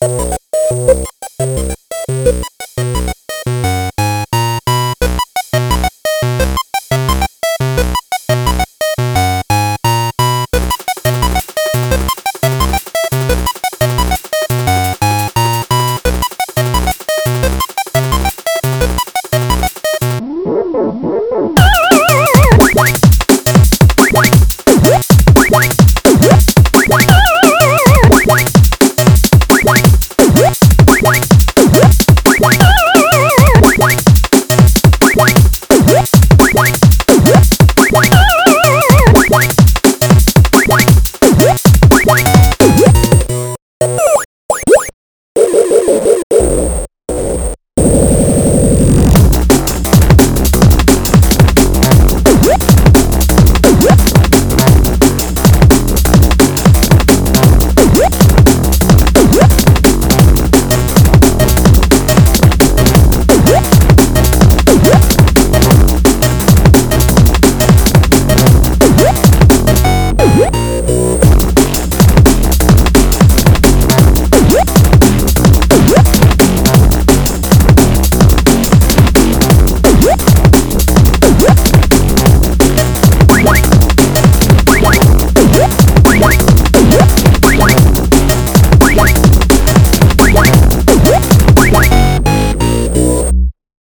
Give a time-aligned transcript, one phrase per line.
[0.00, 0.47] you
[86.20, 86.47] Thank you.